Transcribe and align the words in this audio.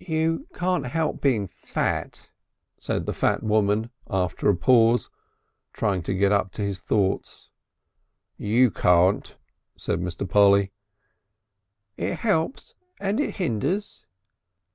"You 0.00 0.48
can't 0.52 0.84
help 0.88 1.22
being 1.22 1.48
fat," 1.48 2.28
said 2.76 3.06
the 3.06 3.14
fat 3.14 3.42
woman 3.42 3.88
after 4.10 4.50
a 4.50 4.54
pause, 4.54 5.08
trying 5.72 6.02
to 6.02 6.12
get 6.14 6.30
up 6.30 6.52
to 6.52 6.62
his 6.62 6.80
thoughts. 6.80 7.48
"You 8.36 8.70
can't," 8.70 9.34
said 9.78 10.00
Mr. 10.02 10.28
Polly. 10.28 10.72
"It 11.96 12.16
helps 12.18 12.74
and 13.00 13.18
it 13.18 13.36
hinders." 13.36 14.04